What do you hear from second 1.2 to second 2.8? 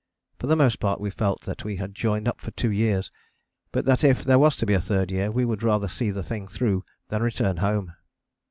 that we had joined up for two